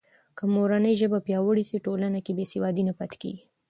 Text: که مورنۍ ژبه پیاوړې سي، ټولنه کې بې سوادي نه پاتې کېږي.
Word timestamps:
که 0.37 0.43
مورنۍ 0.53 0.93
ژبه 1.01 1.19
پیاوړې 1.27 1.63
سي، 1.69 1.77
ټولنه 1.85 2.19
کې 2.25 2.31
بې 2.37 2.45
سوادي 2.53 2.83
نه 2.89 2.93
پاتې 2.99 3.15
کېږي. 3.21 3.43